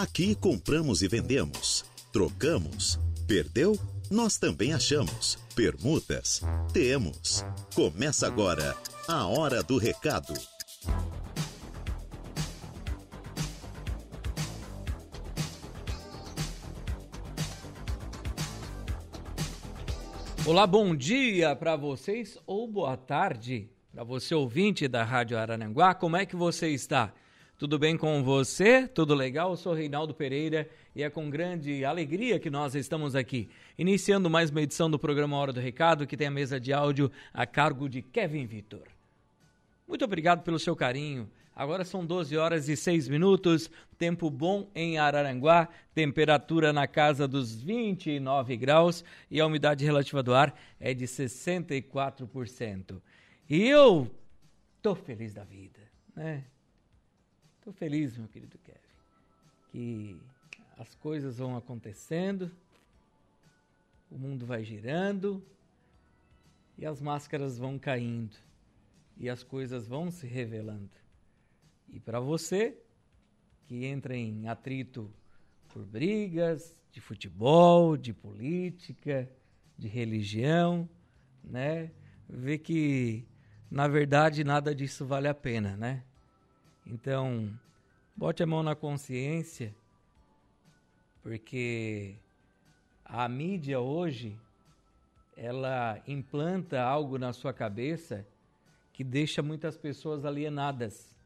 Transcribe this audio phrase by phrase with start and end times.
[0.00, 3.76] Aqui compramos e vendemos, trocamos, perdeu?
[4.08, 5.36] Nós também achamos.
[5.56, 6.40] Permutas?
[6.72, 7.44] Temos.
[7.74, 8.76] Começa agora
[9.08, 10.34] a Hora do Recado.
[20.46, 25.92] Olá, bom dia para vocês ou boa tarde para você ouvinte da Rádio Arananguá.
[25.92, 27.12] Como é que você está?
[27.58, 28.86] Tudo bem com você?
[28.86, 29.50] Tudo legal?
[29.50, 34.48] Eu sou Reinaldo Pereira e é com grande alegria que nós estamos aqui, iniciando mais
[34.48, 37.88] uma edição do programa Hora do Recado, que tem a mesa de áudio a cargo
[37.88, 38.86] de Kevin Vitor.
[39.88, 41.28] Muito obrigado pelo seu carinho.
[41.52, 47.60] Agora são 12 horas e 6 minutos, tempo bom em Araranguá, temperatura na casa dos
[47.60, 53.02] 29 graus e a umidade relativa do ar é de 64%.
[53.50, 54.08] E eu
[54.80, 55.80] tô feliz da vida,
[56.14, 56.44] né?
[57.68, 58.80] Tô feliz, meu querido Kevin,
[59.70, 60.18] que
[60.78, 62.50] as coisas vão acontecendo,
[64.10, 65.44] o mundo vai girando
[66.78, 68.34] e as máscaras vão caindo
[69.18, 70.96] e as coisas vão se revelando.
[71.90, 72.74] E para você
[73.66, 75.12] que entra em atrito
[75.68, 79.30] por brigas de futebol, de política,
[79.76, 80.88] de religião,
[81.44, 81.90] né?
[82.26, 83.28] Vê que
[83.70, 86.02] na verdade nada disso vale a pena, né?
[86.88, 87.52] Então,
[88.16, 89.74] bote a mão na consciência,
[91.22, 92.16] porque
[93.04, 94.36] a mídia hoje
[95.36, 98.26] ela implanta algo na sua cabeça
[98.92, 101.16] que deixa muitas pessoas alienadas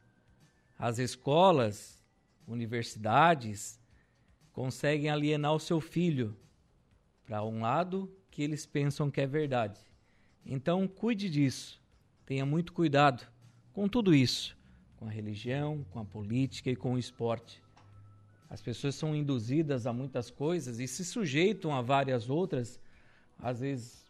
[0.82, 2.02] as escolas,
[2.44, 3.80] universidades
[4.52, 6.36] conseguem alienar o seu filho
[7.24, 9.78] para um lado que eles pensam que é verdade.
[10.44, 11.80] Então, cuide disso.
[12.26, 13.24] Tenha muito cuidado
[13.72, 14.56] com tudo isso,
[15.02, 17.60] com a religião, com a política e com o esporte.
[18.48, 22.78] As pessoas são induzidas a muitas coisas e se sujeitam a várias outras.
[23.36, 24.06] Às vezes,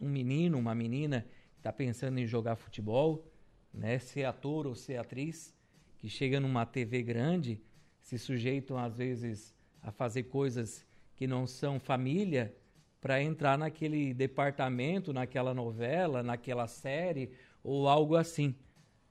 [0.00, 1.26] um menino, uma menina
[1.58, 3.30] está pensando em jogar futebol,
[3.74, 5.54] né, ser ator ou ser atriz,
[5.98, 7.60] que chega numa TV grande
[8.00, 12.56] se sujeitam às vezes a fazer coisas que não são família
[13.02, 18.54] para entrar naquele departamento, naquela novela, naquela série ou algo assim,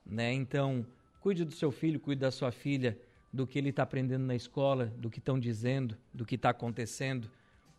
[0.03, 0.31] né?
[0.33, 0.85] Então,
[1.25, 2.95] cuide do seu filho, cuide da sua filha,
[3.33, 7.31] do que ele está aprendendo na escola, do que estão dizendo, do que está acontecendo,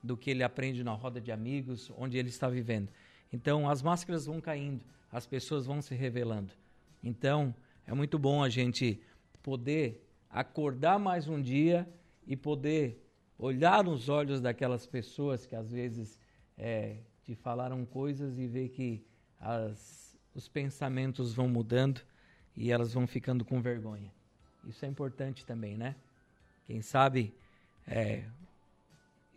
[0.02, 2.88] do que ele aprende na roda de amigos, onde ele está vivendo.
[3.32, 6.52] Então, as máscaras vão caindo, as pessoas vão se revelando.
[7.04, 7.54] Então,
[7.86, 9.00] é muito bom a gente
[9.44, 11.88] poder acordar mais um dia
[12.26, 13.00] e poder
[13.38, 16.18] olhar nos olhos daquelas pessoas que às vezes
[16.58, 19.06] é, te falaram coisas e ver que
[19.38, 22.00] as, os pensamentos vão mudando
[22.56, 24.12] e elas vão ficando com vergonha.
[24.66, 25.94] Isso é importante também, né?
[26.66, 27.34] Quem sabe
[27.86, 28.24] é,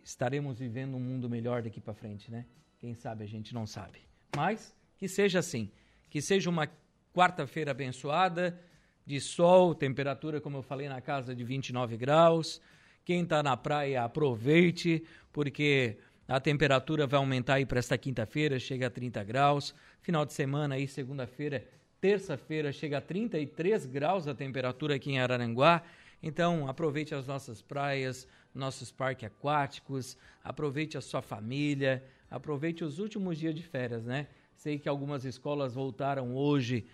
[0.02, 2.44] estaremos vivendo um mundo melhor daqui para frente, né?
[2.78, 4.00] Quem sabe a gente não sabe.
[4.34, 5.70] Mas que seja assim,
[6.08, 6.68] que seja uma
[7.14, 8.58] quarta-feira abençoada,
[9.06, 12.60] de sol, temperatura, como eu falei, na casa de 29 graus.
[13.04, 15.02] Quem está na praia, aproveite,
[15.32, 15.98] porque
[16.28, 19.74] a temperatura vai aumentar aí para esta quinta-feira, chega a 30 graus.
[20.00, 21.66] Final de semana aí, segunda-feira,
[22.00, 25.82] terça-feira, chega a 33 graus a temperatura aqui em Araranguá.
[26.22, 33.38] Então, aproveite as nossas praias, nossos parques aquáticos, aproveite a sua família, aproveite os últimos
[33.38, 34.26] dias de férias, né?
[34.54, 36.86] Sei que algumas escolas voltaram hoje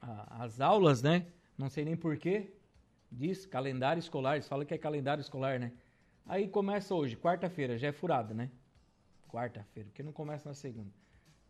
[0.00, 1.26] as aulas, né?
[1.56, 2.50] Não sei nem porquê.
[3.12, 5.72] Diz calendário escolar, eles falam que é calendário escolar, né?
[6.26, 8.50] Aí começa hoje, quarta-feira, já é furada, né?
[9.28, 10.90] Quarta-feira, porque não começa na segunda.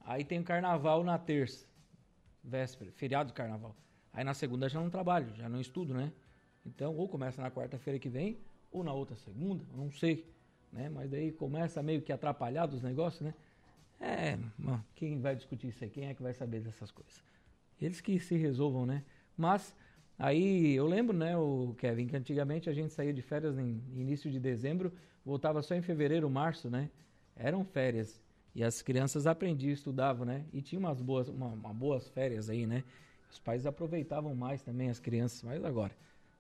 [0.03, 1.67] Aí tem o carnaval na terça,
[2.43, 3.75] véspera, feriado do carnaval.
[4.13, 6.13] Aí na segunda já não trabalho, já não estudo, né?
[6.65, 8.39] Então, ou começa na quarta-feira que vem,
[8.71, 10.27] ou na outra segunda, não sei,
[10.73, 10.89] né?
[10.89, 13.35] Mas daí começa meio que atrapalhado os negócios, né?
[14.01, 15.91] É, mano, quem vai discutir isso aí?
[15.91, 17.23] Quem é que vai saber dessas coisas?
[17.81, 19.05] Eles que se resolvam, né?
[19.37, 19.75] Mas
[20.19, 24.31] aí eu lembro, né, o Kevin, que antigamente a gente saía de férias em início
[24.31, 24.93] de dezembro,
[25.25, 26.91] voltava só em fevereiro, março, né?
[27.37, 28.21] Eram férias.
[28.55, 30.45] E as crianças aprendiam, estudavam, né?
[30.53, 32.83] E tinha umas boas, uma, uma boas férias aí, né?
[33.31, 35.95] Os pais aproveitavam mais também as crianças, mas agora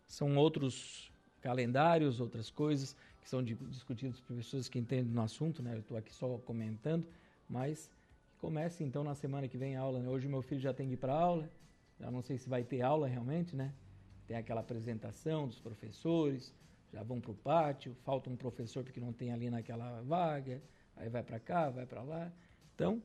[0.06, 1.10] são outros
[1.40, 5.74] calendários, outras coisas que são discutidas por pessoas que entendem no assunto, né?
[5.74, 7.06] Eu estou aqui só comentando,
[7.48, 7.88] mas
[8.38, 10.00] comece então na semana que vem a aula.
[10.00, 10.08] Né?
[10.08, 11.48] Hoje meu filho já tem que ir para aula,
[11.98, 13.72] já não sei se vai ter aula realmente, né?
[14.26, 16.52] Tem aquela apresentação dos professores,
[16.92, 20.60] já vão para o pátio, falta um professor porque não tem ali naquela vaga,
[21.00, 22.30] aí vai para cá, vai para lá.
[22.74, 23.02] Então,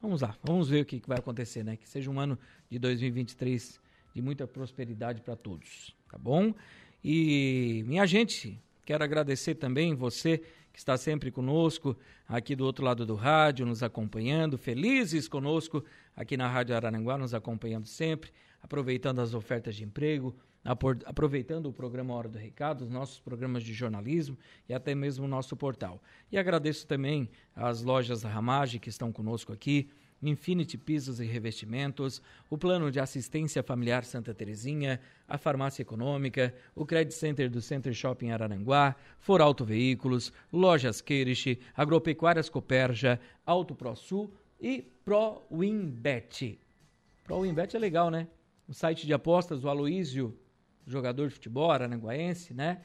[0.00, 1.76] vamos lá, vamos ver o que, que vai acontecer, né?
[1.76, 2.38] Que seja um ano
[2.70, 3.80] de 2023
[4.14, 6.54] de muita prosperidade para todos, tá bom?
[7.02, 10.38] E minha gente, quero agradecer também você
[10.72, 11.96] que está sempre conosco
[12.28, 15.84] aqui do outro lado do rádio, nos acompanhando, felizes conosco
[16.16, 18.32] aqui na Rádio Araranguá, nos acompanhando sempre,
[18.62, 23.74] aproveitando as ofertas de emprego, aproveitando o programa Hora do Recado, os nossos programas de
[23.74, 24.38] jornalismo
[24.68, 26.02] e até mesmo o nosso portal.
[26.32, 29.90] E agradeço também às lojas da Ramage que estão conosco aqui,
[30.22, 36.86] Infinity Pisos e Revestimentos, o Plano de Assistência Familiar Santa Terezinha, a Farmácia Econômica, o
[36.86, 44.32] Credit Center do Center Shopping Araranguá, For Auto Veículos, Lojas Queirish, Agropecuárias Coperja, Auto ProSul
[44.58, 46.58] e Pro Winbet.
[47.22, 48.26] Pro Winbet é legal, né?
[48.66, 50.34] O site de apostas, o Aloísio
[50.86, 52.82] jogador de futebol aranguaense, né?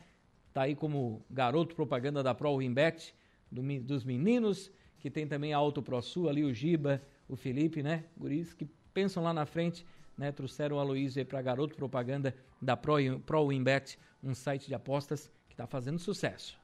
[0.53, 3.13] Tá aí como garoto propaganda da Pro Winbet,
[3.51, 7.83] do, dos meninos, que tem também a Auto Pro Sul, ali o Giba, o Felipe,
[7.83, 8.05] né?
[8.17, 9.85] Guris que pensam lá na frente,
[10.17, 10.31] né?
[10.31, 15.31] Trouxeram o Aloysio aí para garoto propaganda da Pro, Pro Winbet, um site de apostas
[15.47, 16.57] que está fazendo sucesso.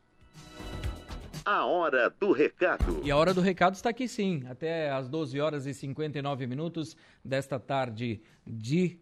[1.46, 3.02] A hora do recado.
[3.04, 6.98] E a hora do recado está aqui sim, até às 12 horas e 59 minutos
[7.24, 9.00] desta tarde de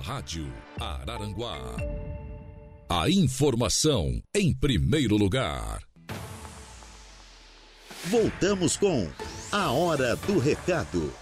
[0.00, 0.50] Rádio
[0.80, 1.76] Araranguá.
[2.88, 5.82] A informação em primeiro lugar.
[8.06, 9.08] Voltamos com
[9.52, 11.12] A Hora do Recado.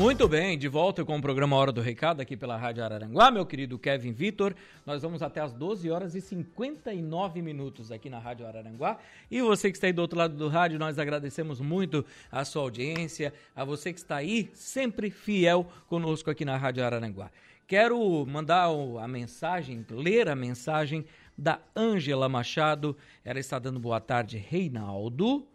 [0.00, 3.44] Muito bem, de volta com o programa Hora do Recado aqui pela Rádio Araranguá, meu
[3.44, 4.54] querido Kevin Vitor.
[4.86, 8.98] Nós vamos até as 12 horas e 59 minutos aqui na Rádio Araranguá.
[9.30, 12.62] E você que está aí do outro lado do rádio, nós agradecemos muito a sua
[12.62, 17.30] audiência, a você que está aí sempre fiel conosco aqui na Rádio Araranguá.
[17.66, 18.70] Quero mandar
[19.02, 21.04] a mensagem, ler a mensagem
[21.36, 22.96] da Ângela Machado.
[23.22, 25.46] Ela está dando boa tarde, Reinaldo.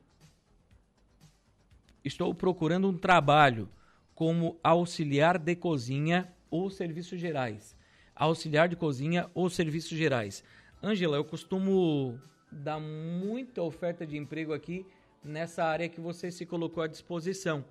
[2.03, 3.67] Estou procurando um trabalho
[4.15, 7.75] como auxiliar de cozinha ou serviços gerais.
[8.15, 10.41] Auxiliar de cozinha ou serviços gerais.
[10.81, 12.17] Ângela, eu costumo
[12.50, 14.86] dar muita oferta de emprego aqui
[15.22, 17.65] nessa área que você se colocou à disposição.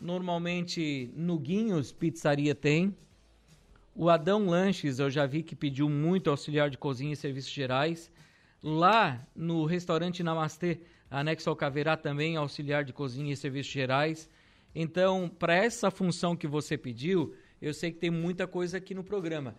[0.00, 2.96] Normalmente no Guinhos Pizzaria tem.
[3.94, 8.10] O Adão Lanches eu já vi que pediu muito auxiliar de cozinha e serviços gerais.
[8.62, 10.80] Lá no restaurante Namastê,
[11.10, 14.28] anexo ao Caverá também auxiliar de cozinha e serviços gerais.
[14.74, 19.04] Então, para essa função que você pediu, eu sei que tem muita coisa aqui no
[19.04, 19.54] programa.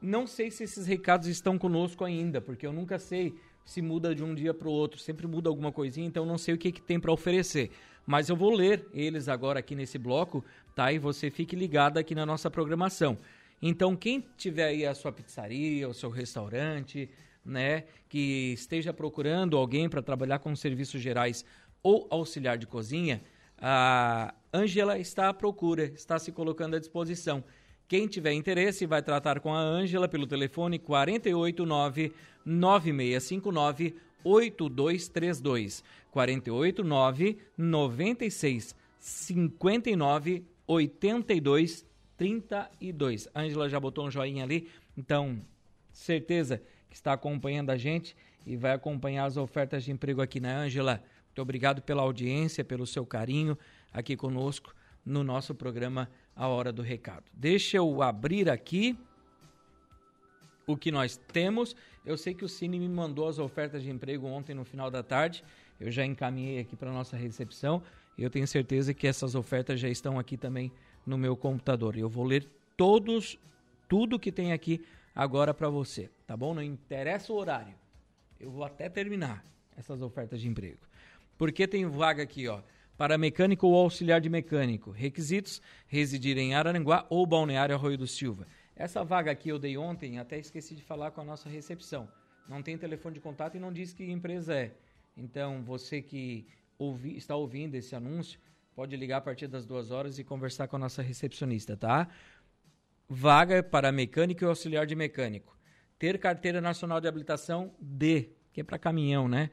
[0.00, 4.22] Não sei se esses recados estão conosco ainda, porque eu nunca sei se muda de
[4.22, 6.82] um dia para o outro, sempre muda alguma coisinha, então não sei o que, que
[6.82, 7.70] tem para oferecer.
[8.06, 10.44] Mas eu vou ler eles agora aqui nesse bloco,
[10.74, 10.92] tá?
[10.92, 13.18] E você fique ligado aqui na nossa programação.
[13.60, 17.10] Então, quem tiver aí a sua pizzaria, o seu restaurante,
[17.44, 21.44] né, que esteja procurando alguém para trabalhar com serviços gerais
[21.82, 23.22] ou auxiliar de cozinha,
[23.58, 27.42] a Ângela está à procura, está se colocando à disposição.
[27.88, 32.12] Quem tiver interesse vai tratar com a Ângela pelo telefone 489
[32.44, 41.86] 9659 8232 489 96 59 82
[42.16, 43.28] 32.
[43.34, 45.40] Ângela já botou um joinha ali, então
[45.92, 50.54] certeza que está acompanhando a gente e vai acompanhar as ofertas de emprego aqui, né,
[50.54, 51.02] Ângela?
[51.36, 53.58] Muito obrigado pela audiência, pelo seu carinho
[53.92, 54.74] aqui conosco
[55.04, 57.24] no nosso programa A Hora do Recado.
[57.30, 58.98] Deixa eu abrir aqui
[60.66, 61.76] o que nós temos.
[62.06, 65.02] Eu sei que o Cine me mandou as ofertas de emprego ontem no final da
[65.02, 65.44] tarde.
[65.78, 67.82] Eu já encaminhei aqui para nossa recepção.
[68.16, 70.72] Eu tenho certeza que essas ofertas já estão aqui também
[71.04, 71.98] no meu computador.
[71.98, 73.38] Eu vou ler todos,
[73.86, 74.82] tudo que tem aqui
[75.14, 76.54] agora para você, tá bom?
[76.54, 77.74] Não interessa o horário.
[78.40, 79.44] Eu vou até terminar
[79.76, 80.85] essas ofertas de emprego.
[81.36, 82.62] Porque tem vaga aqui, ó,
[82.96, 84.90] para mecânico ou auxiliar de mecânico.
[84.90, 88.46] Requisitos: residir em Araranguá ou Balneário Arroio do Silva.
[88.74, 92.08] Essa vaga aqui eu dei ontem, até esqueci de falar com a nossa recepção.
[92.48, 94.74] Não tem telefone de contato e não diz que empresa é.
[95.16, 96.46] Então, você que
[96.78, 98.38] ouvi, está ouvindo esse anúncio,
[98.74, 102.08] pode ligar a partir das duas horas e conversar com a nossa recepcionista, tá?
[103.08, 105.56] Vaga para mecânico e auxiliar de mecânico.
[105.98, 109.50] Ter carteira nacional de habilitação D, que é para caminhão, né?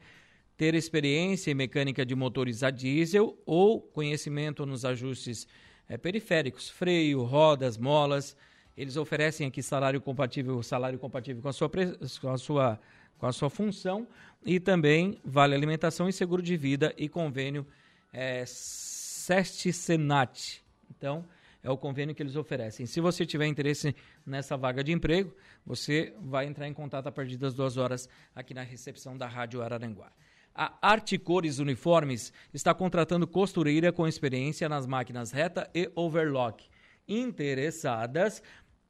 [0.56, 5.48] Ter experiência em mecânica de motores a diesel ou conhecimento nos ajustes
[5.88, 8.36] é, periféricos, freio, rodas, molas.
[8.76, 11.70] Eles oferecem aqui salário compatível, salário compatível com a sua,
[12.20, 12.80] com a sua,
[13.18, 14.06] com a sua função
[14.44, 17.66] e também vale alimentação e seguro de vida e convênio
[18.12, 20.62] é, SEST Senat.
[20.90, 21.24] Então,
[21.62, 22.84] é o convênio que eles oferecem.
[22.84, 25.34] Se você tiver interesse nessa vaga de emprego,
[25.64, 29.62] você vai entrar em contato a partir das duas horas aqui na recepção da Rádio
[29.62, 30.12] Araranguá.
[30.54, 36.68] A Articores Uniformes está contratando costureira com experiência nas máquinas reta e overlock.
[37.08, 38.42] Interessadas,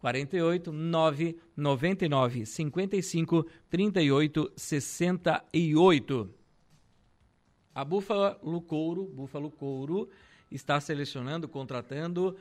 [0.00, 6.34] 48 9 99 55 38 68.
[7.74, 10.08] A Búfalo Couro, Búfalo Couro
[10.50, 12.36] está selecionando, contratando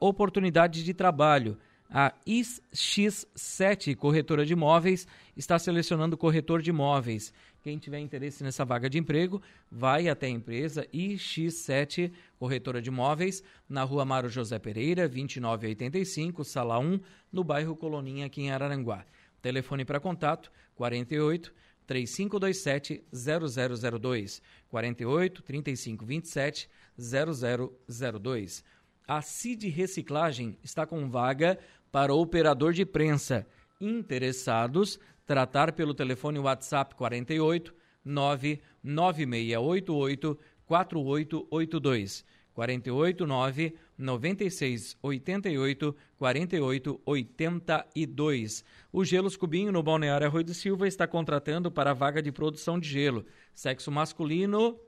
[0.00, 1.58] oportunidade de trabalho
[1.90, 7.32] a X7 Corretora de Imóveis está selecionando corretor de imóveis.
[7.64, 9.40] Quem tiver interesse nessa vaga de emprego,
[9.70, 16.78] vai até a empresa IX7 Corretora de Imóveis, na rua Mário José Pereira, 2985, sala
[16.78, 17.00] 1,
[17.32, 19.06] no bairro Coloninha, aqui em Araranguá.
[19.40, 21.54] Telefone para contato 48
[21.86, 26.68] 3527 0002 48 3527
[26.98, 28.62] 0002.
[29.08, 31.58] A CID Reciclagem está com vaga
[31.90, 33.46] para operador de prensa.
[33.80, 42.24] Interessados, tratar pelo telefone WhatsApp 48 99688 4882.
[42.54, 48.64] 489 96 88 48 82.
[48.92, 52.78] O Gelos Cubinho no Balneário Arroio do Silva está contratando para a vaga de produção
[52.78, 53.26] de gelo.
[53.54, 54.78] Sexo masculino,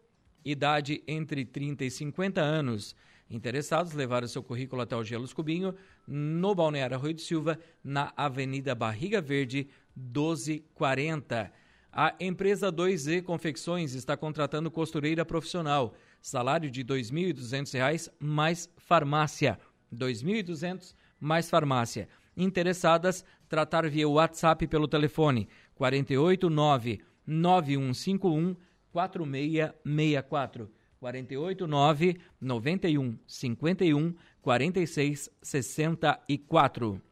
[0.45, 2.95] idade entre 30 e 50 anos.
[3.29, 5.75] Interessados, levaram seu currículo até o Gelos Cubinho,
[6.07, 11.53] no Balneário Arroio de Silva, na Avenida Barriga Verde, 1240.
[11.91, 15.95] A empresa 2Z Confecções está contratando costureira profissional.
[16.21, 19.59] Salário de R$ 2.200 mais farmácia.
[19.91, 22.09] R$ 2.200 mais farmácia.
[22.37, 28.55] Interessadas, tratar via WhatsApp pelo telefone 489 9151
[28.93, 30.71] 4664.
[31.01, 37.03] 489 91 51 46 64.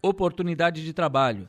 [0.00, 1.48] Oportunidade de trabalho.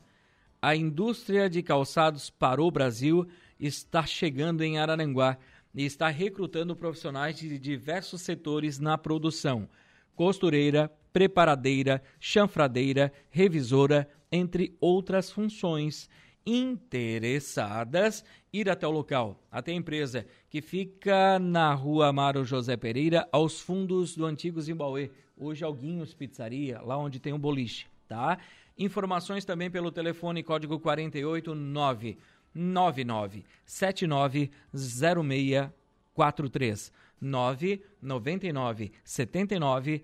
[0.60, 3.26] A indústria de calçados para o Brasil
[3.60, 5.38] está chegando em Araranguá
[5.72, 9.68] e está recrutando profissionais de diversos setores na produção:
[10.16, 16.08] costureira, preparadeira, chanfradeira, revisora, entre outras funções.
[16.44, 23.28] Interessadas, ir até o local, até a empresa, que fica na rua Amaro José Pereira,
[23.30, 28.38] aos fundos do antigo Zimbauê, hoje Alguinhos Pizzaria, lá onde tem o um boliche, tá?
[28.76, 32.18] Informações também pelo telefone código 489
[32.52, 40.02] 99 79 0643 999 79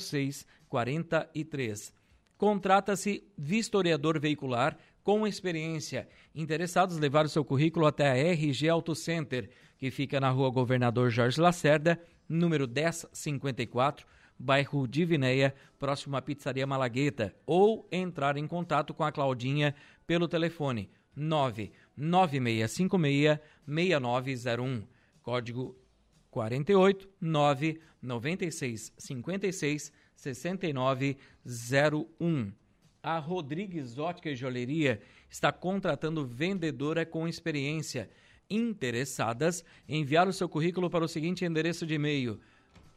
[0.00, 1.92] 06 43.
[2.38, 6.08] Contrata-se vistoriador veicular com experiência.
[6.34, 11.10] Interessados levar o seu currículo até a RG Auto Center, que fica na rua Governador
[11.10, 14.06] Jorge Lacerda, número 1054,
[14.42, 19.72] bairro Divinéia, próximo à Pizzaria Malagueta, ou entrar em contato com a Claudinha
[20.06, 24.82] pelo telefone 99656 6901,
[25.22, 25.76] código
[26.30, 32.52] 48 996 56 6901.
[33.02, 38.08] A Rodrigues Ótica e Joalheria está contratando vendedora com experiência.
[38.48, 42.40] Interessadas, enviar o seu currículo para o seguinte endereço de e-mail: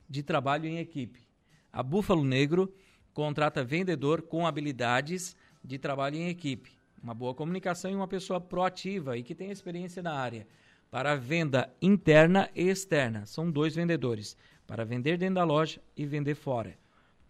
[0.09, 1.27] de trabalho em equipe.
[1.71, 2.73] A Búfalo Negro
[3.15, 6.77] contrata vendedor com habilidades de trabalho em equipe.
[7.01, 10.45] Uma boa comunicação e uma pessoa proativa e que tem experiência na área.
[10.91, 13.25] Para venda interna e externa.
[13.25, 14.35] São dois vendedores.
[14.67, 16.77] Para vender dentro da loja e vender fora.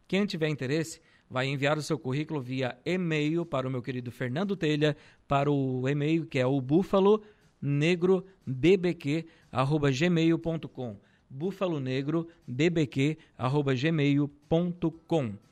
[0.07, 4.55] Quem tiver interesse, vai enviar o seu currículo via e-mail para o meu querido Fernando
[4.55, 7.21] Telha, para o e-mail que é o búfalo
[7.61, 10.97] negro bbq@gmail.com.
[11.29, 15.45] Búfalo negro bbq@gmail.com.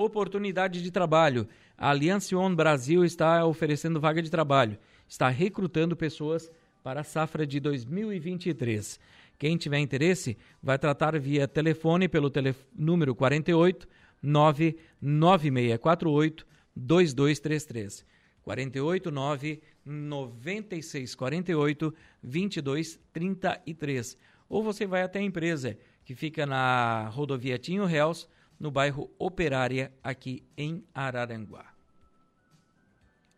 [0.00, 1.46] Oportunidade de trabalho.
[1.76, 4.78] A Aliança On Brasil está oferecendo vaga de trabalho.
[5.06, 6.50] Está recrutando pessoas
[6.82, 8.98] para a safra de 2023.
[9.38, 13.86] Quem tiver interesse, vai tratar via telefone pelo telef número 48
[14.22, 18.06] 99648 2233.
[18.40, 24.16] 489 9648 2233.
[24.48, 28.26] Ou você vai até a empresa, que fica na rodovia Tinho Réus,
[28.60, 31.72] no bairro Operária, aqui em Araranguá.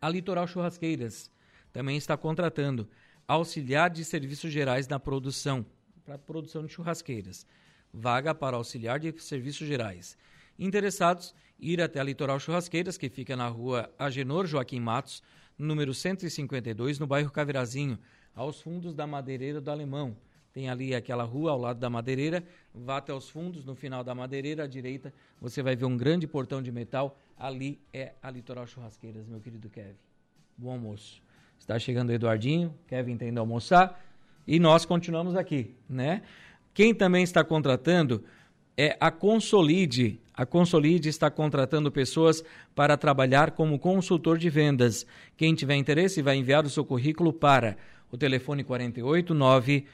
[0.01, 1.31] A Litoral Churrasqueiras
[1.71, 2.89] também está contratando
[3.25, 5.65] auxiliar de serviços gerais na produção,
[6.03, 7.47] para produção de churrasqueiras.
[7.93, 10.17] Vaga para auxiliar de serviços gerais.
[10.59, 15.23] Interessados, ir até a Litoral Churrasqueiras, que fica na rua Agenor Joaquim Matos,
[15.57, 17.97] número 152, no bairro Cavirazinho,
[18.35, 20.17] aos fundos da Madeireira do Alemão.
[20.53, 24.13] Tem ali aquela rua ao lado da madeireira, vá até os fundos, no final da
[24.13, 25.11] madeireira, à direita,
[25.41, 27.17] você vai ver um grande portão de metal.
[27.35, 29.97] Ali é a Litoral Churrasqueiras, meu querido Kevin.
[30.55, 31.21] Bom almoço.
[31.57, 33.99] Está chegando o Eduardinho, Kevin de almoçar
[34.45, 36.21] e nós continuamos aqui, né?
[36.73, 38.23] Quem também está contratando
[38.77, 40.19] é a Consolide.
[40.33, 42.43] A Consolide está contratando pessoas
[42.75, 45.05] para trabalhar como consultor de vendas.
[45.37, 47.77] Quem tiver interesse vai enviar o seu currículo para
[48.11, 49.85] o telefone 489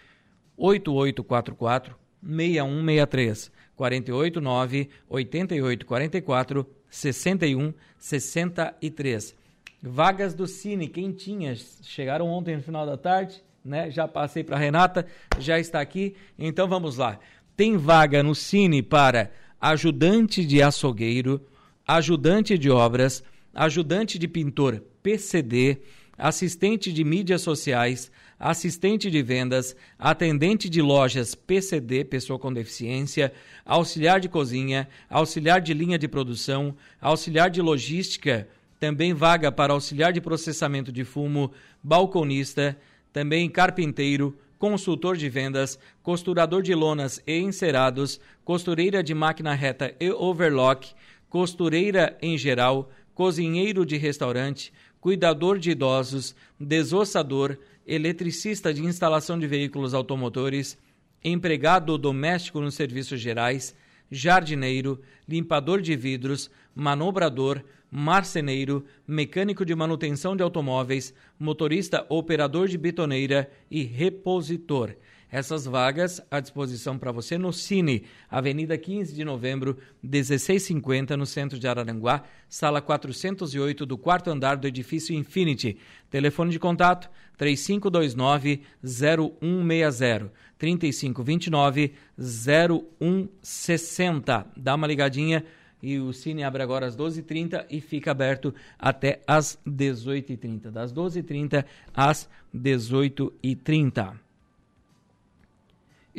[0.59, 9.35] 8844 6163 489 8844 61 63.
[9.81, 11.55] Vagas do Cine, quem tinha?
[11.55, 13.89] Chegaram ontem no final da tarde, né?
[13.89, 15.05] Já passei para Renata,
[15.37, 16.15] já está aqui.
[16.37, 17.17] Então vamos lá.
[17.55, 21.41] Tem vaga no Cine para ajudante de açougueiro,
[21.87, 25.81] ajudante de obras, ajudante de pintor PCD,
[26.17, 33.33] assistente de mídias sociais, assistente de vendas, atendente de lojas PCD, pessoa com deficiência,
[33.65, 38.47] auxiliar de cozinha, auxiliar de linha de produção, auxiliar de logística,
[38.79, 41.51] também vaga para auxiliar de processamento de fumo,
[41.83, 42.77] balconista,
[43.11, 50.09] também carpinteiro, consultor de vendas, costurador de lonas e encerados, costureira de máquina reta e
[50.11, 50.93] overlock,
[51.29, 57.57] costureira em geral, cozinheiro de restaurante, cuidador de idosos, desossador,
[57.89, 60.77] eletricista de instalação de veículos automotores,
[61.23, 63.75] empregado doméstico nos serviços gerais,
[64.11, 73.49] jardineiro, limpador de vidros, manobrador, marceneiro, mecânico de manutenção de automóveis, motorista operador de betoneira
[73.71, 74.95] e repositor.
[75.31, 81.59] Essas vagas à disposição para você no Cine, Avenida 15 de Novembro, 1650, no centro
[81.59, 85.77] de Araranguá, sala 408 do quarto andar do edifício Infinity.
[86.09, 94.47] Telefone de contato 3529 0160 3529 0160.
[94.57, 95.45] Dá uma ligadinha
[95.81, 100.71] e o Cine abre agora às 12h30 e fica aberto até às 18h30.
[100.71, 101.63] Das 12h30
[101.93, 104.17] às 18h30.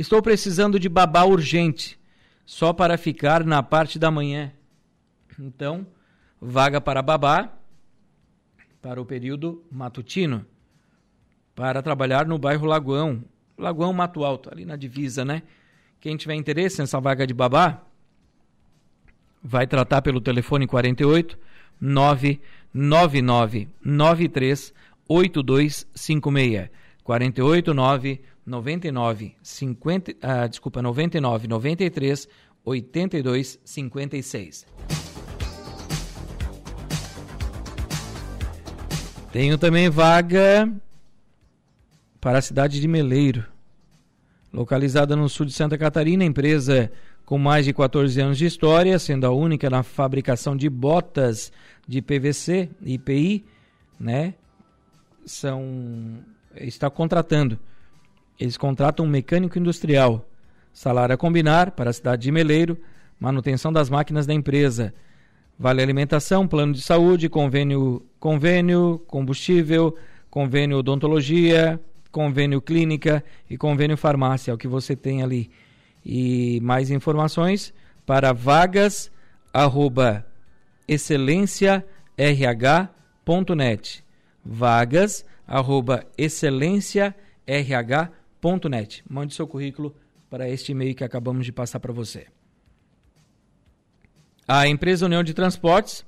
[0.01, 2.01] Estou precisando de babá urgente,
[2.47, 4.51] só para ficar na parte da manhã.
[5.39, 5.87] Então,
[6.41, 7.53] vaga para babá
[8.81, 10.47] para o período matutino,
[11.55, 13.23] para trabalhar no bairro Lagoão,
[13.59, 15.43] Lagoão Mato Alto, ali na divisa, né?
[16.01, 17.83] Quem tiver interesse nessa vaga de babá,
[19.43, 21.39] vai tratar pelo telefone 48
[21.79, 24.73] 999 93
[25.07, 26.71] 8256.
[27.05, 32.29] 48 9 99 50, ah, desculpa, 99 93
[32.65, 34.67] 82 56.
[39.33, 40.71] Tenho também vaga
[42.21, 43.47] para a cidade de Meleiro,
[44.53, 46.91] localizada no sul de Santa Catarina, empresa
[47.25, 51.53] com mais de 14 anos de história, sendo a única na fabricação de botas
[51.87, 53.45] de PVC IPI,
[53.99, 54.35] né?
[55.25, 56.19] São
[56.57, 57.57] está contratando
[58.41, 60.27] eles contratam um mecânico industrial.
[60.73, 62.79] Salário a combinar para a cidade de Meleiro,
[63.19, 64.95] manutenção das máquinas da empresa.
[65.59, 69.95] Vale alimentação, plano de saúde, convênio, convênio, combustível,
[70.31, 71.79] convênio odontologia,
[72.11, 75.51] convênio clínica e convênio farmácia, é o que você tem ali.
[76.05, 77.75] E mais informações
[78.07, 79.11] para vagas
[79.53, 80.27] arroba
[84.43, 86.07] vagas arroba
[88.69, 89.03] net.
[89.09, 89.95] Mande seu currículo
[90.29, 92.27] para este e-mail que acabamos de passar para você.
[94.47, 96.05] A empresa União de Transportes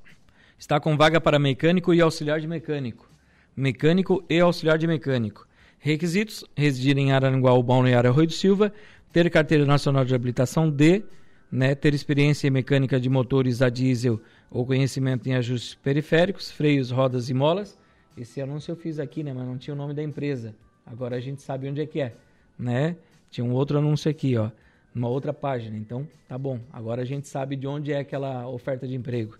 [0.58, 3.10] está com vaga para mecânico e auxiliar de mecânico.
[3.54, 5.46] Mecânico e auxiliar de mecânico.
[5.78, 8.72] Requisitos: residir em Araranguá ou Balneário Arroio do Silva,
[9.12, 11.04] ter carteira nacional de habilitação D,
[11.50, 16.90] né, ter experiência em mecânica de motores a diesel ou conhecimento em ajustes periféricos, freios,
[16.90, 17.78] rodas e molas.
[18.16, 20.54] Esse anúncio eu fiz aqui, né, mas não tinha o nome da empresa.
[20.86, 22.14] Agora a gente sabe onde é que é,
[22.58, 22.96] né?
[23.30, 24.50] Tinha um outro anúncio aqui, ó,
[24.94, 25.76] numa outra página.
[25.76, 26.60] Então, tá bom.
[26.72, 29.38] Agora a gente sabe de onde é aquela oferta de emprego.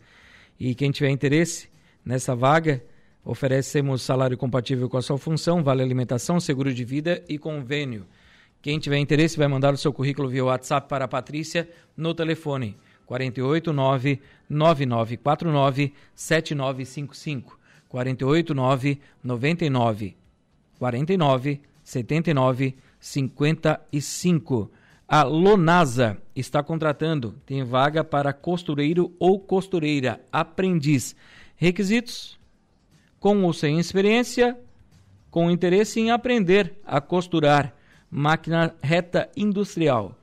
[0.59, 1.69] E quem tiver interesse
[2.05, 2.83] nessa vaga,
[3.25, 8.07] oferecemos salário compatível com a sua função, vale alimentação, seguro de vida e convênio.
[8.63, 12.77] Quem tiver interesse vai mandar o seu currículo via WhatsApp para a Patrícia no telefone
[13.07, 20.22] 489 9949 7955 489 99
[20.83, 24.71] 49 79 55.
[25.07, 31.15] A Lonasa está contratando, tem vaga para costureiro ou costureira, aprendiz.
[31.55, 32.37] Requisitos:
[33.21, 34.59] com ou sem experiência,
[35.31, 37.73] com interesse em aprender a costurar
[38.11, 40.19] máquina reta industrial.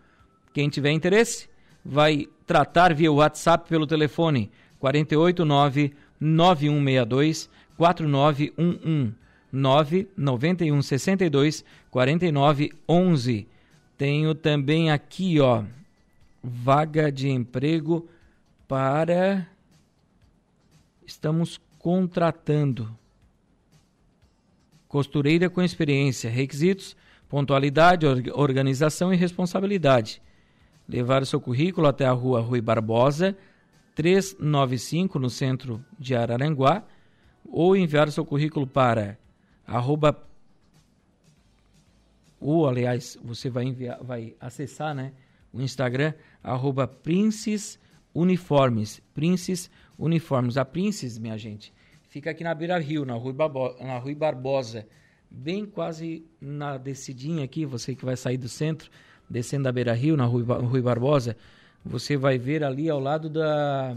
[0.54, 1.48] Quem tiver interesse,
[1.86, 9.20] vai tratar via WhatsApp pelo telefone 489 9162 4911
[9.52, 13.48] 991 62 49 11.
[13.98, 15.64] Tenho também aqui, ó,
[16.42, 18.08] vaga de emprego
[18.68, 19.48] para
[21.06, 22.96] estamos contratando
[24.88, 26.96] costureira com experiência, requisitos,
[27.28, 30.22] pontualidade, organização e responsabilidade.
[30.88, 33.38] Levar o seu currículo até a rua Rui Barbosa,
[33.94, 36.84] 395, no centro de Araranguá,
[37.52, 39.18] ou enviar o seu currículo para
[39.70, 40.28] arroba
[42.40, 45.14] ou aliás você vai enviar vai acessar né
[45.54, 47.80] o Instagram arroba Princes
[48.14, 49.02] Uniformes.
[49.14, 50.58] Princes Uniformes.
[50.58, 51.74] A Princes minha gente
[52.10, 54.88] fica aqui na Beira Rio na Rui, Barbo, na Rui Barbosa.
[55.30, 58.90] Bem quase na descidinha aqui você que vai sair do centro
[59.30, 61.38] descendo da Beira Rio na Rui, Rui Barbosa
[61.86, 63.96] você vai ver ali ao lado da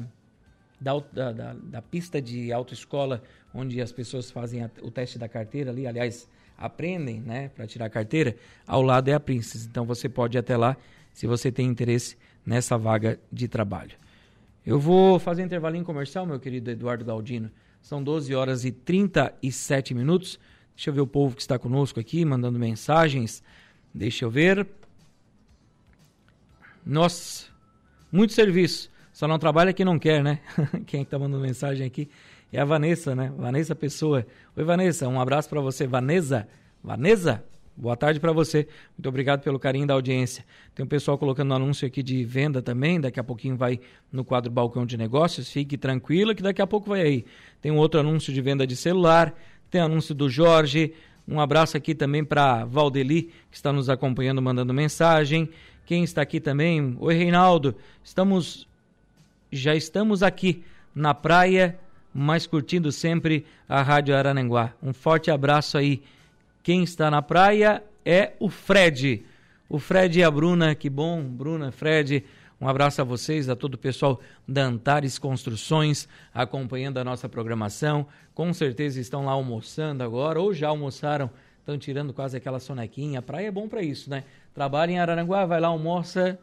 [0.82, 3.22] da, da, da, pista de autoescola,
[3.54, 7.86] onde as pessoas fazem a, o teste da carteira ali, aliás, aprendem né, para tirar
[7.86, 8.36] a carteira,
[8.66, 9.66] ao lado é a Princess.
[9.66, 10.76] Então você pode ir até lá
[11.12, 13.96] se você tem interesse nessa vaga de trabalho.
[14.64, 17.50] Eu vou fazer um intervalinho comercial, meu querido Eduardo Galdino.
[17.80, 20.38] São 12 horas e 37 minutos.
[20.76, 23.42] Deixa eu ver o povo que está conosco aqui, mandando mensagens.
[23.92, 24.66] Deixa eu ver.
[26.86, 27.46] Nossa,
[28.10, 28.88] muito serviço.
[29.12, 30.40] Só não trabalha quem não quer, né?
[30.86, 32.08] Quem está mandando mensagem aqui
[32.52, 33.32] é a Vanessa, né?
[33.36, 34.26] Vanessa Pessoa.
[34.54, 35.86] Oi, Vanessa, um abraço para você.
[35.86, 36.46] Vanessa,
[36.84, 37.42] Vanessa,
[37.74, 38.68] boa tarde para você.
[38.96, 40.44] Muito obrigado pelo carinho da audiência.
[40.74, 43.00] Tem um pessoal colocando anúncio aqui de venda também.
[43.00, 43.80] Daqui a pouquinho vai
[44.12, 45.50] no quadro Balcão de Negócios.
[45.50, 47.24] Fique tranquila que daqui a pouco vai aí.
[47.60, 49.34] Tem um outro anúncio de venda de celular.
[49.70, 50.92] Tem anúncio do Jorge.
[51.26, 55.48] Um abraço aqui também para Valdeli, que está nos acompanhando, mandando mensagem.
[55.86, 56.96] Quem está aqui também?
[57.00, 57.74] Oi, Reinaldo.
[58.04, 58.68] Estamos
[59.52, 61.78] já estamos aqui na praia,
[62.12, 64.72] mas curtindo sempre a Rádio Arananguá.
[64.82, 66.02] Um forte abraço aí.
[66.62, 69.24] Quem está na praia é o Fred.
[69.68, 72.24] O Fred e a Bruna, que bom, Bruna, Fred.
[72.60, 78.06] Um abraço a vocês, a todo o pessoal da Antares Construções, acompanhando a nossa programação.
[78.34, 83.18] Com certeza estão lá almoçando agora, ou já almoçaram, estão tirando quase aquela sonequinha.
[83.18, 84.24] A praia é bom para isso, né?
[84.54, 86.38] Trabalha em Araranguá, vai lá, almoça,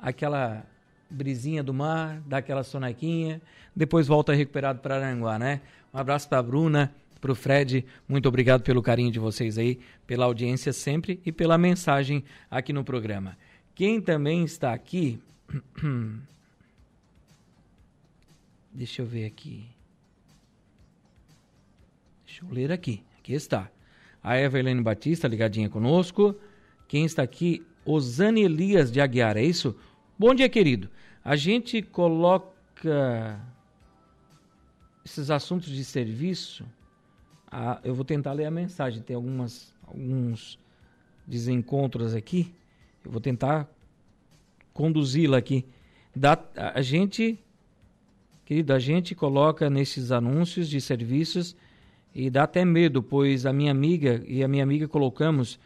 [0.00, 0.64] aquela
[1.12, 3.40] brisinha do mar, dá aquela sonequinha,
[3.74, 5.60] depois volta recuperado para Aranguá, né?
[5.92, 9.78] Um abraço para a Bruna, para o Fred, muito obrigado pelo carinho de vocês aí,
[10.06, 13.38] pela audiência sempre e pela mensagem aqui no programa.
[13.74, 15.20] Quem também está aqui.
[18.72, 19.66] Deixa eu ver aqui.
[22.26, 23.04] Deixa eu ler aqui.
[23.18, 23.70] Aqui está.
[24.22, 26.34] A Evelyn Batista ligadinha conosco.
[26.88, 27.64] Quem está aqui?
[27.84, 29.76] Osane Elias de Aguiar, é isso?
[30.18, 30.88] Bom dia, querido.
[31.24, 33.40] A gente coloca
[35.04, 36.66] esses assuntos de serviço.
[37.50, 39.02] Ah, eu vou tentar ler a mensagem.
[39.02, 40.58] Tem algumas, alguns
[41.24, 42.52] desencontros aqui.
[43.04, 43.68] Eu vou tentar
[44.72, 45.64] conduzi-la aqui.
[46.14, 47.38] Da, a gente,
[48.44, 51.54] querido, a gente coloca nesses anúncios de serviços
[52.12, 55.58] e dá até medo, pois a minha amiga e a minha amiga colocamos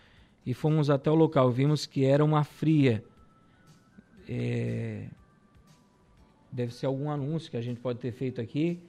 [0.45, 1.51] e fomos até o local.
[1.51, 3.03] Vimos que era uma fria
[4.29, 5.09] é,
[6.57, 8.81] deve ser algum anúncio que a gente pode ter feito aqui,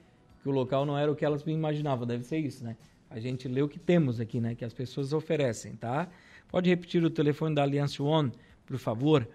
[0.42, 2.76] que o local não era o que elas imaginavam, deve ser isso, né?
[3.10, 4.54] A gente lê o que temos aqui, né?
[4.54, 6.08] Que as pessoas oferecem, tá?
[6.48, 8.32] Pode repetir o telefone da Aliança One,
[8.64, 9.28] por favor?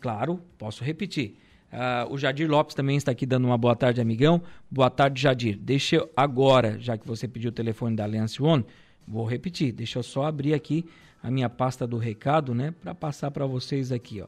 [0.00, 1.36] Claro, posso repetir.
[1.70, 4.42] Uh, o Jadir Lopes também está aqui dando uma boa tarde, amigão.
[4.70, 5.58] Boa tarde, Jadir.
[5.58, 8.64] Deixa eu agora, já que você pediu o telefone da Aliança One,
[9.06, 9.72] vou repetir.
[9.72, 10.86] Deixa eu só abrir aqui
[11.22, 12.74] a minha pasta do recado, né?
[12.80, 14.26] Para passar para vocês aqui, ó.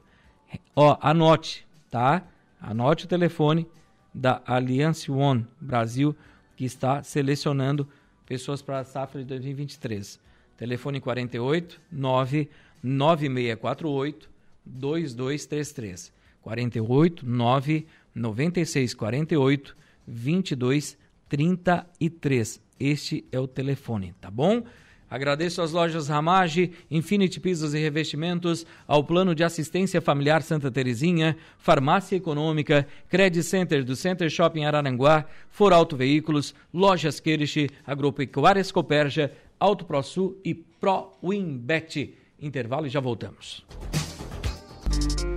[0.77, 2.27] Ó, anote, tá?
[2.61, 3.67] Anote o telefone
[4.13, 6.15] da Alliance One Brasil,
[6.57, 7.89] que está selecionando
[8.27, 10.21] pessoas para a safra de 2023.
[10.57, 14.29] Telefone 48 99648
[14.65, 16.13] 2233.
[16.43, 22.63] 48 9 96 48 22 33.
[22.79, 24.65] Este é o telefone, tá bom?
[25.11, 31.37] Agradeço às lojas Ramage, Infinity Pisos e Revestimentos, ao Plano de Assistência Familiar Santa Terezinha,
[31.59, 39.33] Farmácia Econômica, Credit Center do Center Shopping Araranguá, For Auto Veículos, Lojas Queriche, Agropecuárias Coperja,
[39.59, 42.15] Auto ProSul e Pro Winbet.
[42.41, 43.67] Intervalo e já voltamos.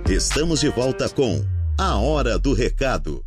[0.08, 1.44] Estamos de volta com
[1.76, 3.24] A Hora do Recado.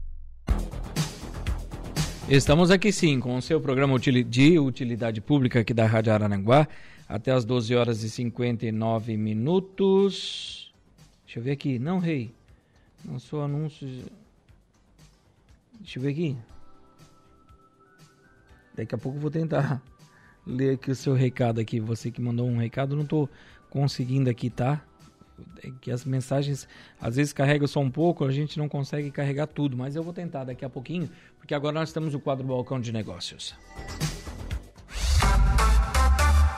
[2.30, 6.68] Estamos aqui sim com o seu programa de utilidade pública aqui da Rádio Arananguá
[7.08, 10.74] até as 12 horas e 59 minutos.
[11.24, 11.80] Deixa eu ver aqui.
[11.80, 12.34] Não, rei.
[13.06, 13.88] Não sou anúncio.
[15.80, 16.38] Deixa eu ver aqui.
[18.76, 19.82] Daqui a pouco eu vou tentar
[20.46, 21.80] ler aqui o seu recado aqui.
[21.80, 23.30] Você que mandou um recado, não estou
[23.70, 24.84] conseguindo aqui, tá?
[25.64, 26.68] É que as mensagens
[27.00, 30.14] às vezes carregam só um pouco, a gente não consegue carregar tudo, mas eu vou
[30.14, 33.56] tentar daqui a pouquinho, porque agora nós temos o quadro Balcão de Negócios.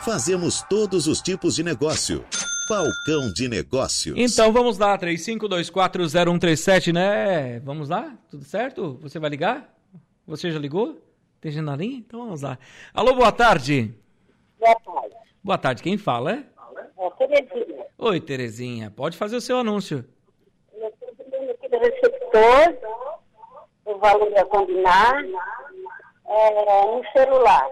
[0.04, 2.26] Fazemos todos os tipos de negócio.
[2.70, 4.16] Balcão de Negócios.
[4.18, 7.60] Então vamos lá, 35240137, né?
[7.62, 8.16] Vamos lá?
[8.30, 9.00] Tudo certo?
[9.02, 9.74] Você vai ligar?
[10.28, 11.02] Você já ligou?
[11.42, 11.98] Tem gente na linha?
[11.98, 12.60] Então vamos lá.
[12.94, 13.94] Alô, boa tarde.
[14.60, 15.16] Boa tarde.
[15.44, 16.44] Boa tarde, quem fala, é?
[17.00, 17.86] É Terezinha.
[18.02, 20.06] Oi, Terezinha, pode fazer o seu anúncio.
[20.72, 22.78] Eu estou aqui do receptor,
[23.84, 25.22] o valor a combinar,
[26.26, 27.70] é, no celular,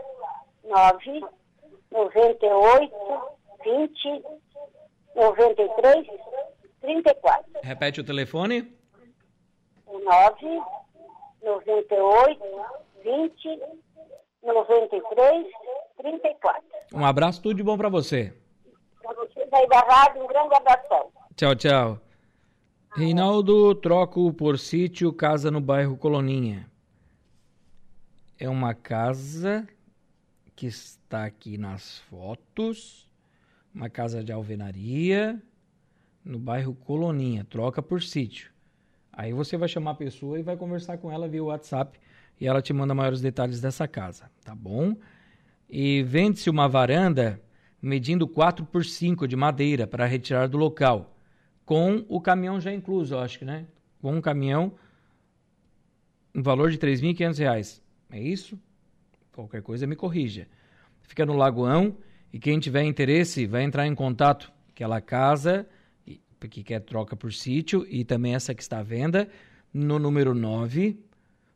[0.65, 1.21] 9
[1.89, 2.93] 98
[3.63, 4.25] 20
[5.15, 6.07] 93
[6.81, 7.45] 34.
[7.63, 8.75] Repete o telefone.
[9.87, 10.61] 9
[11.41, 12.43] 98
[13.01, 13.61] 20
[14.43, 15.47] 93
[15.95, 16.63] 34.
[16.93, 18.33] Um abraço, tudo de bom para você.
[19.57, 21.09] Aí da rádio, um grande abração.
[21.35, 21.99] Tchau, tchau.
[22.95, 26.69] Reinaldo, troco por sítio casa no bairro Coloninha.
[28.37, 29.67] É uma casa
[30.55, 33.09] que está aqui nas fotos,
[33.73, 35.41] uma casa de alvenaria
[36.23, 38.51] no bairro Coloninha, troca por sítio.
[39.11, 41.99] Aí você vai chamar a pessoa e vai conversar com ela via WhatsApp
[42.39, 44.95] e ela te manda maiores detalhes dessa casa, tá bom?
[45.67, 47.41] E vende-se uma varanda
[47.81, 51.15] medindo 4 por 5 de madeira para retirar do local,
[51.65, 53.65] com o caminhão já incluso, eu acho que, né?
[54.01, 54.73] Com um caminhão,
[56.33, 57.81] um valor de R$ 3.500.
[58.11, 58.59] É isso?
[59.33, 60.47] Qualquer coisa me corrija.
[61.01, 61.97] Fica no Lagoão
[62.31, 64.51] e quem tiver interesse vai entrar em contato.
[64.69, 65.67] Aquela casa
[66.49, 69.27] que quer troca por sítio e também essa que está à venda
[69.73, 70.99] no número 9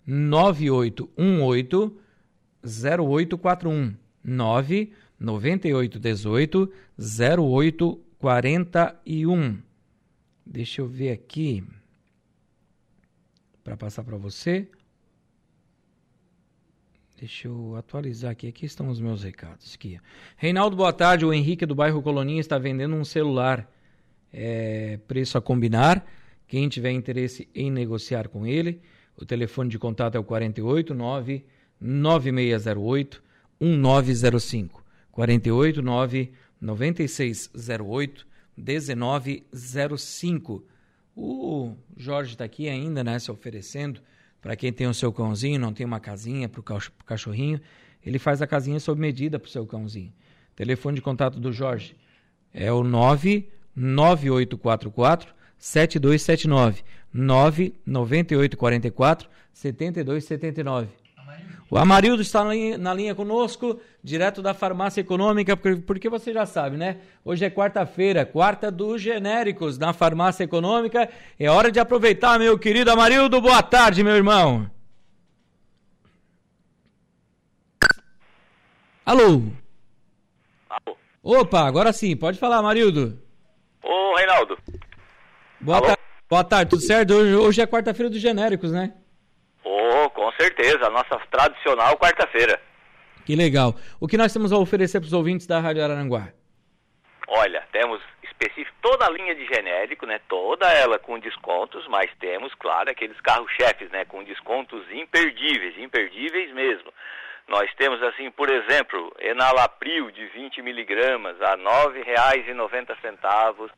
[0.06, 2.00] 9818
[2.64, 9.62] 0841 9 9818 0841.
[10.44, 11.64] Deixa eu ver aqui
[13.64, 14.68] para passar para você.
[17.20, 18.48] Deixa eu atualizar aqui.
[18.48, 19.76] Aqui estão os meus recados.
[19.76, 20.00] Aqui.
[20.36, 21.24] Reinaldo, boa tarde.
[21.24, 23.72] O Henrique do bairro Coloninha está vendendo um celular.
[24.34, 26.04] É, preço a combinar.
[26.48, 28.82] Quem tiver interesse em negociar com ele,
[29.16, 31.46] o telefone de contato é o 489
[31.80, 33.22] 9608
[33.62, 34.81] 1905.
[35.12, 38.26] 489 9608
[38.58, 40.66] 1905.
[41.16, 44.02] O Jorge está aqui ainda, né, se oferecendo
[44.42, 46.64] para quem tem o seu cãozinho, não tem uma casinha para o
[47.06, 47.62] cachorrinho,
[48.04, 50.12] ele faz a casinha sob medida para o seu cãozinho.
[50.56, 51.96] Telefone de contato do Jorge
[52.54, 61.01] é o 99844 7279 99844 7279.
[61.70, 66.98] O Amarildo está na linha, conosco, direto da farmácia econômica, porque, você já sabe, né?
[67.24, 71.10] Hoje é quarta-feira, quarta dos genéricos na farmácia econômica.
[71.40, 73.40] É hora de aproveitar, meu querido Amarildo.
[73.40, 74.70] Boa tarde, meu irmão.
[79.06, 79.44] Alô?
[80.70, 80.98] Alô?
[81.24, 83.18] Opa, agora sim, pode falar, Amarildo.
[83.82, 84.58] Ô, Reinaldo.
[85.62, 85.98] Boa, ta
[86.30, 87.14] boa tarde, tudo certo?
[87.14, 88.94] Hoje, hoje é quarta-feira dos genéricos, né?
[89.74, 92.62] Oh, com certeza, a nossa tradicional quarta-feira.
[93.26, 93.74] Que legal.
[94.02, 96.28] O que nós temos a oferecer para os ouvintes da Rádio Araranguá?
[97.26, 100.20] Olha, temos específico toda a linha de genérico, né?
[100.28, 104.04] Toda ela com descontos, mas temos, claro, aqueles carros-chefes, né?
[104.04, 106.92] Com descontos imperdíveis, imperdíveis mesmo.
[107.48, 111.64] Nós temos, assim, por exemplo, Enalapril de 20 miligramas a R$
[112.04, 113.72] 9,90.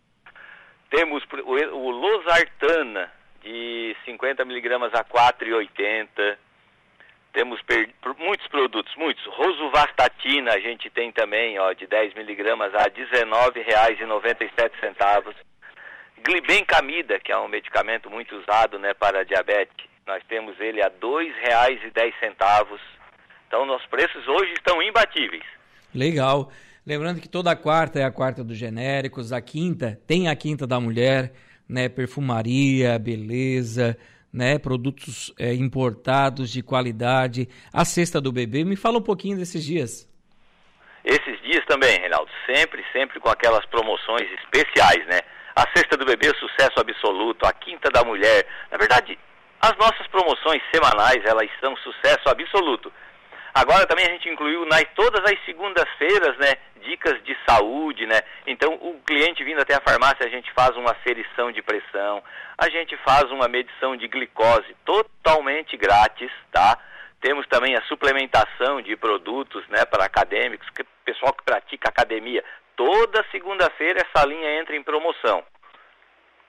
[0.89, 1.23] Temos
[1.71, 3.11] o Losartana
[3.43, 6.37] de 50 miligramas a 4,80.
[7.33, 7.59] Temos
[8.17, 9.25] muitos produtos, muitos.
[9.25, 15.35] Rosuvastatina a gente tem também, ó, de 10 miligramas a R$19,97.
[16.23, 20.93] Glibencamida, que é um medicamento muito usado, né, para diabetes, nós temos ele a R$
[21.01, 22.79] 2,10.
[23.47, 25.43] Então, nossos preços hoje estão imbatíveis.
[25.93, 26.49] Legal.
[26.85, 30.79] Lembrando que toda quarta é a quarta dos genéricos, a quinta tem a quinta da
[30.79, 31.31] mulher
[31.67, 33.97] né, perfumaria, beleza,
[34.31, 38.63] né, produtos é, importados de qualidade, a cesta do bebê.
[38.63, 40.09] Me fala um pouquinho desses dias.
[41.05, 45.19] Esses dias também, Reinaldo, sempre, sempre com aquelas promoções especiais, né?
[45.55, 48.47] A cesta do bebê, sucesso absoluto, a quinta da mulher.
[48.71, 49.19] Na verdade,
[49.61, 52.91] as nossas promoções semanais, elas são sucesso absoluto.
[53.53, 58.19] Agora também a gente incluiu nas todas as segundas-feiras, né, dicas de saúde, né?
[58.47, 62.23] Então o cliente vindo até a farmácia, a gente faz uma aferição de pressão,
[62.57, 66.79] a gente faz uma medição de glicose totalmente grátis, tá?
[67.21, 72.43] Temos também a suplementação de produtos, né, para acadêmicos, que, pessoal que pratica academia.
[72.75, 75.43] Toda segunda-feira essa linha entra em promoção.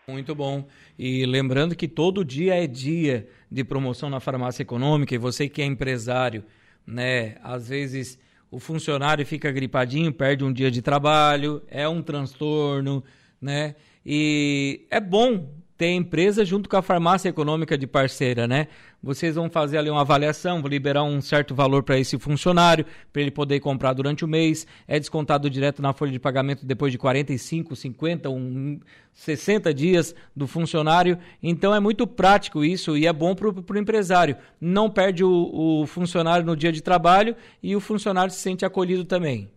[0.08, 0.66] Muito bom.
[0.98, 5.62] E lembrando que todo dia é dia de promoção na farmácia econômica e você que
[5.62, 6.44] é empresário
[6.86, 7.36] né?
[7.42, 8.18] Às vezes
[8.50, 13.02] o funcionário fica gripadinho, perde um dia de trabalho, é um transtorno,
[13.40, 13.74] né?
[14.06, 18.68] E é bom ter empresa junto com a farmácia econômica de parceira, né?
[19.02, 23.20] Vocês vão fazer ali uma avaliação, vão liberar um certo valor para esse funcionário, para
[23.20, 24.66] ele poder comprar durante o mês.
[24.86, 28.80] É descontado direto na folha de pagamento depois de 45, 50, um,
[29.12, 31.18] 60 dias do funcionário.
[31.42, 34.36] Então é muito prático isso e é bom para o empresário.
[34.60, 39.04] Não perde o, o funcionário no dia de trabalho e o funcionário se sente acolhido
[39.04, 39.50] também.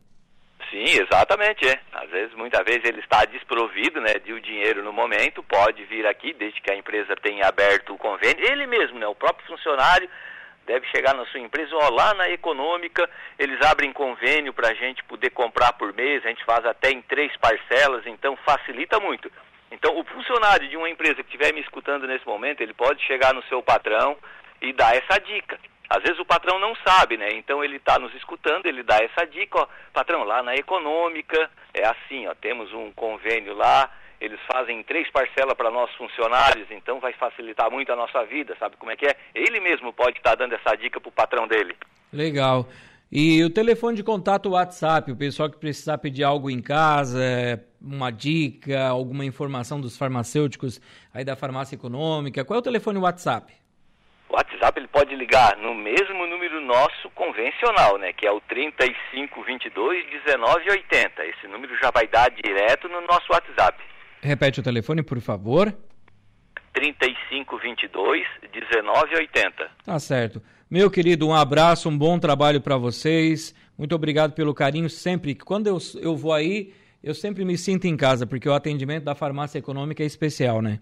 [0.70, 1.80] Sim, exatamente, é.
[1.93, 6.05] Às vezes, muitas vezes ele está desprovido, né, de o dinheiro no momento, pode vir
[6.05, 10.09] aqui, desde que a empresa tenha aberto o convênio, ele mesmo, né, o próprio funcionário
[10.65, 13.09] deve chegar na sua empresa, lá na econômica,
[13.39, 17.01] eles abrem convênio para a gente poder comprar por mês, a gente faz até em
[17.01, 19.32] três parcelas, então facilita muito.
[19.72, 23.34] Então, o funcionário de uma empresa que estiver me escutando nesse momento, ele pode chegar
[23.34, 24.18] no seu patrão
[24.61, 25.57] e dar essa dica.
[25.89, 27.29] Às vezes o patrão não sabe, né?
[27.33, 31.85] Então ele está nos escutando, ele dá essa dica, ó, patrão, lá na econômica é
[31.85, 37.13] assim, ó, temos um convênio lá, eles fazem três parcelas para nossos funcionários, então vai
[37.13, 39.15] facilitar muito a nossa vida, sabe como é que é?
[39.33, 41.75] Ele mesmo pode estar tá dando essa dica para o patrão dele.
[42.11, 42.67] Legal.
[43.09, 48.11] E o telefone de contato WhatsApp, o pessoal que precisar pedir algo em casa, uma
[48.11, 50.81] dica, alguma informação dos farmacêuticos
[51.13, 53.53] aí da farmácia econômica, qual é o telefone WhatsApp?
[54.29, 60.03] O WhatsApp ele pode ligar no mesmo número nosso convencional, né, que é o 3522
[60.25, 61.23] 1980.
[61.23, 63.77] Esse número já vai dar direto no nosso WhatsApp.
[64.23, 65.71] Repete o telefone, por favor.
[66.73, 69.69] 3522 1980.
[69.85, 70.41] Tá certo.
[70.67, 73.53] Meu querido, um abraço, um bom trabalho para vocês.
[73.77, 75.35] Muito obrigado pelo carinho sempre.
[75.35, 76.73] Quando eu, eu vou aí,
[77.03, 80.79] eu sempre me sinto em casa, porque o atendimento da farmácia econômica é especial, né?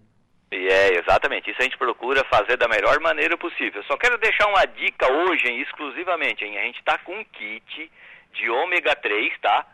[0.56, 1.52] E é, exatamente.
[1.52, 3.84] Isso a gente procura fazer da melhor maneira possível.
[3.84, 6.58] Só quero deixar uma dica hoje, hein, exclusivamente, hein?
[6.58, 7.92] A gente está com um kit
[8.32, 9.66] de ômega 3, tá?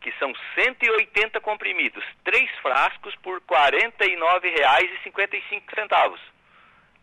[0.00, 6.18] Que são 180 comprimidos, três frascos por R$ 49,55.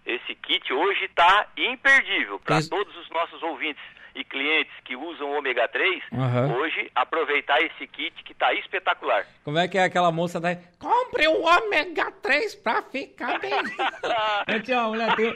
[0.04, 3.84] Esse kit hoje está imperdível para todos os nossos ouvintes
[4.18, 6.58] e clientes que usam ômega 3, uhum.
[6.58, 9.26] hoje aproveitar esse kit que está espetacular.
[9.44, 10.58] Como é que é aquela moça daí?
[10.80, 13.52] Compre o ômega 3 para ficar bem.
[14.64, 15.34] Tchau, mulher, tem...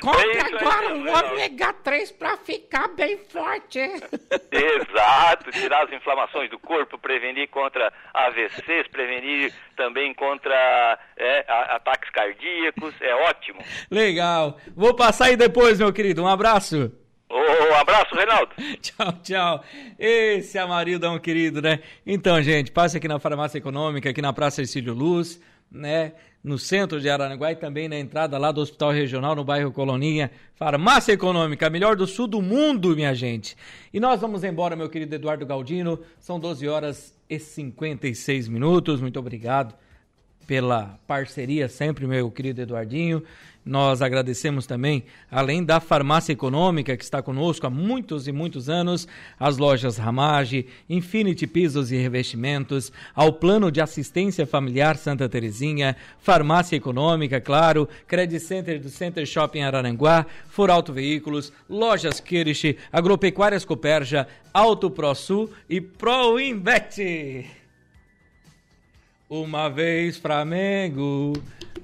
[0.00, 3.78] Compre é agora o ômega 3 para ficar bem forte.
[3.80, 12.94] Exato, tirar as inflamações do corpo, prevenir contra AVCs, prevenir também contra é, ataques cardíacos,
[13.00, 13.60] é ótimo.
[13.90, 14.58] Legal.
[14.76, 16.22] Vou passar aí depois, meu querido.
[16.22, 16.92] Um abraço.
[17.32, 18.52] Um abraço, Reinaldo.
[18.82, 19.64] tchau, tchau.
[19.98, 21.80] Esse Amarildo um querido, né?
[22.06, 26.12] Então, gente, passe aqui na Farmácia Econômica, aqui na Praça Ercílio Luz, né?
[26.44, 30.30] No centro de Araranguá e também na entrada lá do Hospital Regional, no bairro Coloninha.
[30.56, 33.56] Farmácia Econômica, melhor do sul do mundo, minha gente.
[33.94, 36.00] E nós vamos embora, meu querido Eduardo Galdino.
[36.18, 39.00] São 12 horas e 56 minutos.
[39.00, 39.74] Muito obrigado
[40.46, 43.22] pela parceria sempre, meu querido Eduardinho.
[43.64, 49.06] Nós agradecemos também, além da farmácia econômica que está conosco há muitos e muitos anos,
[49.38, 56.74] as lojas Ramage, Infinity Pisos e Revestimentos, ao Plano de Assistência Familiar Santa Terezinha, Farmácia
[56.74, 64.26] Econômica, claro, Credit Center do Center Shopping Araranguá, For Auto Veículos, Lojas Kirsch, Agropecuárias Coperja,
[64.52, 67.61] Auto ProSul e ProInvest.
[69.32, 71.32] Uma vez Flamengo,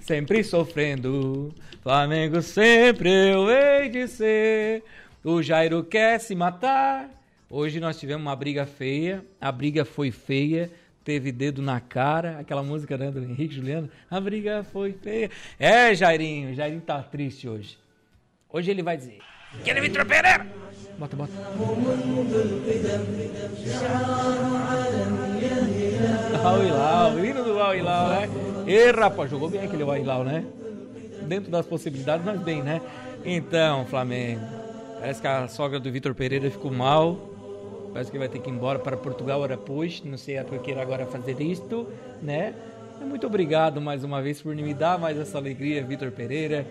[0.03, 1.51] sempre sofrendo.
[1.83, 4.85] Flamengo sempre eu hei de ser.
[5.25, 7.09] O Jairo quer se matar.
[7.49, 9.25] Hoje nós tivemos uma briga feia.
[9.41, 10.71] A briga foi feia.
[11.03, 12.39] Teve dedo na cara.
[12.39, 13.89] Aquela música né, do Henrique Juliano.
[14.11, 15.31] A briga foi feia.
[15.59, 16.55] É, Jairinho.
[16.55, 17.79] Jairinho tá triste hoje.
[18.51, 19.21] Hoje ele vai dizer.
[19.59, 20.47] Aquele Vitor Pereira.
[20.99, 21.33] Bota, bota.
[26.45, 28.29] Al Hilal, o hino do Al Hilal, né?
[28.67, 30.45] E rapaz, jogou bem aquele Al Hilal, né?
[31.23, 32.81] Dentro das possibilidades, mas bem, né?
[33.25, 34.41] Então, Flamengo,
[35.01, 37.17] parece que a sogra do Vitor Pereira ficou mal.
[37.93, 40.03] Parece que vai ter que ir embora para Portugal hora depois.
[40.05, 41.89] Não sei a queira agora fazer isto,
[42.23, 42.55] né?
[43.01, 46.67] Muito obrigado mais uma vez por me dar mais essa alegria, Vitor Pereira.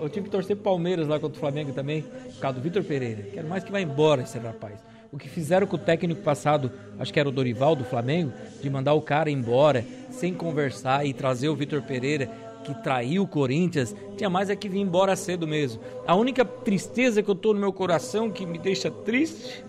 [0.00, 3.22] Eu tive que torcer Palmeiras lá contra o Flamengo também, por causa do Vitor Pereira.
[3.22, 4.74] Quero mais que vá embora esse rapaz.
[5.12, 8.32] O que fizeram com o técnico passado, acho que era o Dorival do Flamengo,
[8.62, 12.30] de mandar o cara embora sem conversar e trazer o Vitor Pereira,
[12.62, 15.82] que traiu o Corinthians, tinha mais é que vir embora cedo mesmo.
[16.06, 19.64] A única tristeza que eu tô no meu coração, que me deixa triste,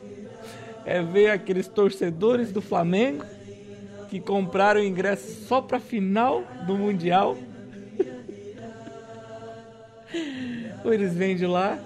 [0.86, 3.26] é ver aqueles torcedores do Flamengo
[4.10, 7.36] que compraram ingresso só para final do Mundial.
[10.84, 11.80] Ou eles vêm de lá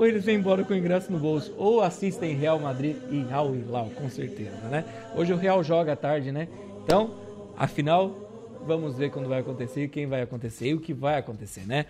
[0.00, 3.54] ou eles vêm embora com o ingresso no bolso, ou assistem Real Madrid e Al
[3.54, 4.82] Hilal, com certeza, né?
[5.14, 6.48] Hoje o Real joga à tarde, né?
[6.82, 7.14] Então,
[7.54, 11.84] afinal, vamos ver quando vai acontecer, quem vai acontecer e o que vai acontecer, né?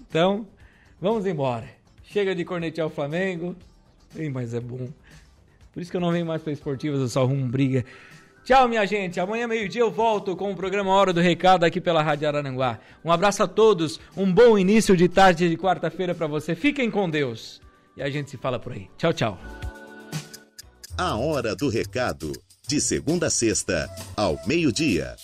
[0.00, 0.46] Então,
[0.98, 1.68] vamos embora.
[2.04, 3.54] Chega de cornetear o Flamengo.
[4.16, 4.88] Ei, mas é bom.
[5.74, 7.84] Por isso que eu não venho mais para esportivas, eu só arrumo briga.
[8.44, 9.20] Tchau, minha gente.
[9.20, 12.80] Amanhã, meio-dia, eu volto com o programa Hora do Recado aqui pela Rádio Araranguá.
[13.04, 16.56] Um abraço a todos, um bom início de tarde de quarta-feira para você.
[16.56, 17.60] Fiquem com Deus.
[17.96, 18.88] E a gente se fala por aí.
[18.98, 19.38] Tchau, tchau.
[20.98, 22.32] A Hora do Recado,
[22.66, 25.14] de segunda a sexta, ao meio-dia.